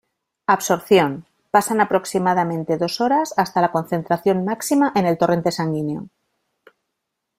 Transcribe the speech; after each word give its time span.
Absorción: 0.47 1.27
pasan 1.51 1.79
aproximadamente 1.79 2.79
dos 2.79 3.01
horas 3.01 3.35
hasta 3.37 3.61
la 3.61 3.71
concentración 3.71 4.43
máxima 4.43 4.91
en 4.95 5.05
el 5.05 5.19
torrente 5.19 5.51
sanguíneo. 5.51 6.09